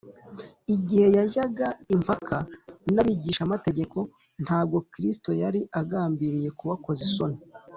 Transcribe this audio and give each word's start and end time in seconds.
igihe 0.75 1.07
yajyaga 1.17 1.67
impaka 1.95 2.37
n’abigishamategeko, 2.93 3.97
ntabwo 4.43 4.77
kristo 4.91 5.29
yari 5.41 5.61
agambiriye 5.79 6.49
kubakoza 6.59 7.01
isoni 7.07 7.37